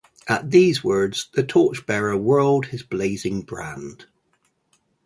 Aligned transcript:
At 0.27 0.49
these 0.49 0.83
words, 0.83 1.27
the 1.35 1.43
torch-bearer 1.43 2.17
whirled 2.17 2.65
his 2.65 2.81
blazing 2.81 3.43
brand. 3.43 4.07